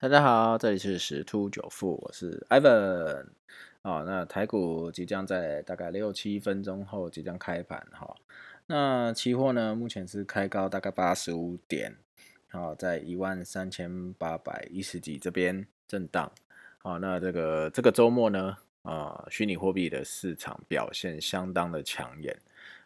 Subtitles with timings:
[0.00, 3.26] 大家好，这里是十突九富，我是 Ivan。
[3.82, 8.14] 哦，那台股即将在大概六七分钟后即将开盘哈。
[8.66, 11.96] 那期货呢，目前是开高大概八十五点，
[12.50, 16.30] 好，在一万三千八百一十几这边震荡。
[16.78, 22.36] 好，那这个这个周末呢，啊，虚拟货币的市场表现相当的抢眼。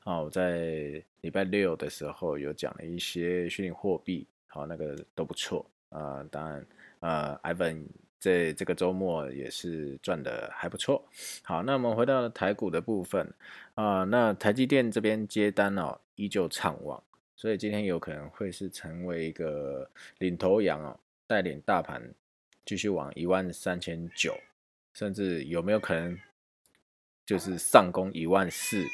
[0.00, 6.66] 好，我在礼拜六的时候有讲了一些虚拟货币，好，那个都不错啊，当然。
[7.00, 7.84] 呃，Ivan
[8.18, 11.06] 这个周末也是赚的还不错。
[11.42, 13.32] 好，那我们回到台股的部分
[13.74, 17.00] 啊，那台积电这边接单哦，依旧畅旺，
[17.36, 19.88] 所以今天有可能会是成为一个
[20.18, 22.02] 领头羊哦，带领大盘
[22.64, 24.34] 继续往一万三千九，
[24.94, 26.18] 甚至有没有可能
[27.24, 28.84] 就是上攻一万四？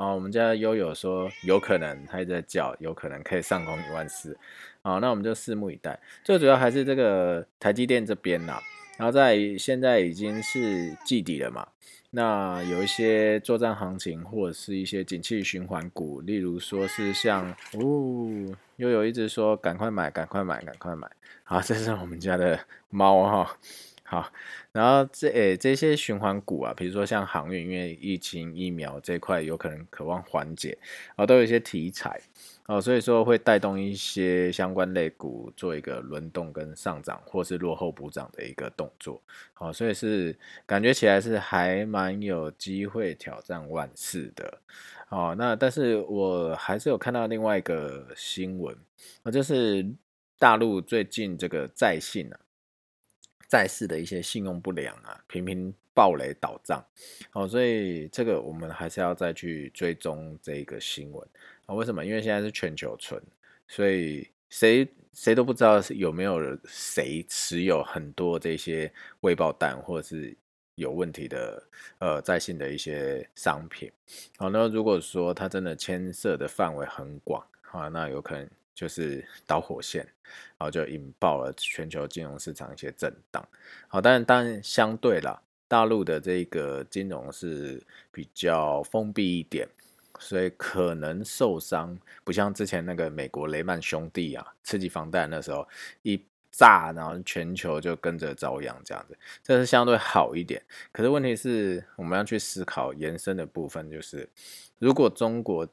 [0.00, 4.34] 啊，我们家悠悠说有可能，他也在叫，有可能可以上攻一万四。
[4.80, 6.00] 好，那我们就拭目以待。
[6.24, 8.58] 最主要还是这个台积电这边呐，
[8.96, 11.68] 然后在现在已经是季底了嘛，
[12.12, 21.10] 那有一些作战行情或者是一些景气循环股，例如说是像哦，悠悠一直说赶快买，赶快买，赶快买。
[21.44, 23.58] 好，这是我们家的猫哈。
[24.10, 24.28] 好，
[24.72, 30.76] 然后这诶这些循环股啊，比如说像航运，因为疫情疫苗这块有可能渴望缓解，
[31.14, 32.20] 啊，都有一些题材，
[32.66, 40.36] 哦，所以说会带动一些相关类股做一个轮动跟上涨，或是落后补涨的一个动作，好，所以是
[40.66, 44.58] 感觉起来是还蛮有机会挑战万事的，
[45.10, 48.76] 哦，那但是我还是有看到另外一个新闻，
[49.22, 49.86] 啊，就是
[50.36, 52.40] 大陆最近这个在信啊。
[53.50, 56.80] 在世的一些信用不良啊，频频暴雷倒账，
[57.32, 61.28] 哦，所以这个我们还是要再去追踪这个新闻
[61.66, 61.74] 啊。
[61.74, 62.04] 为什么？
[62.04, 63.20] 因为现在是全球存，
[63.66, 68.90] 所以谁谁都不知道有没有谁持有很多这些
[69.22, 70.32] 未爆弹或者是
[70.76, 71.60] 有问题的
[71.98, 73.90] 呃在信的一些商品。
[74.38, 78.48] 好，那如果说它真的牵涉的范围很广啊，那有可能。
[78.74, 80.02] 就是导火线，
[80.56, 83.46] 然后就引爆了全球金融市场一些震荡。
[83.88, 89.68] 好，但当然相对啦，大陆的这个金融是比较封闭一点，
[90.18, 95.68] 所以可能受伤不像之前那个美国雷曼兄弟啊，刺激房贷那时候
[96.00, 100.62] 一炸，然后全球就跟着遭殃这样子，这是相对好一点。
[100.90, 104.26] 可是问题是，我们要去思考延伸的部分，就是
[104.78, 105.68] 如果中国。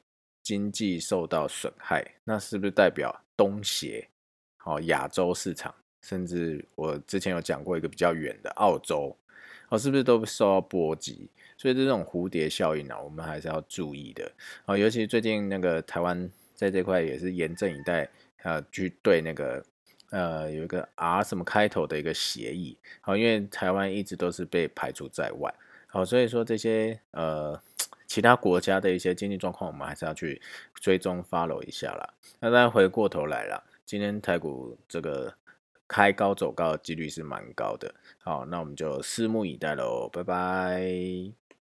[0.48, 4.08] 经济受到损害，那是不是代表东协、
[4.56, 9.14] 好亚洲市场，甚至我之前有讲过一个比较远的澳洲，
[9.68, 11.28] 哦，是不是都受到波及？
[11.58, 14.32] 所以这种蝴蝶效应啊，我们还是要注意的。
[14.64, 18.08] 哦，尤其最近那个台湾在这块也是严阵以待，
[18.42, 19.62] 呃，去对那个
[20.08, 25.54] 呃有一个 R 什么开头的一个协议，好，因为台湾一直都是被排除在外，
[25.88, 27.60] 好，所以说这些呃。
[28.08, 30.42] 其他国家的一些经济状况，我们还是要去
[30.74, 32.14] 追踪 follow 一下啦。
[32.40, 35.32] 那再回过头来啦，今天台股这个
[35.86, 37.94] 开高走高的几率是蛮高的。
[38.18, 41.37] 好，那我们就拭目以待喽，拜拜。